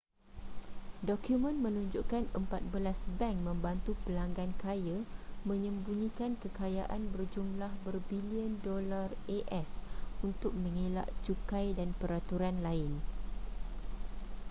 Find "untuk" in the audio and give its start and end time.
10.27-10.51